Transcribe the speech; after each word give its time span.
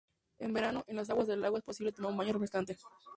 En 0.39 0.51
verano, 0.51 0.83
en 0.87 0.95
las 0.95 1.11
aguas 1.11 1.27
del 1.27 1.41
lago 1.41 1.57
es 1.57 1.63
posible 1.63 1.91
tomar 1.91 2.09
un 2.11 2.17
baño 2.17 2.33
refrescante. 2.33 2.75